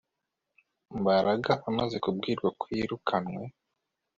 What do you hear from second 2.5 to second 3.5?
ko yirukanwe